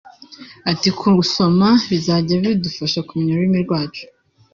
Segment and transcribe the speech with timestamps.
[0.71, 4.03] Ati "Gusoma bizajya bidufasha kumenya ururimi rwacu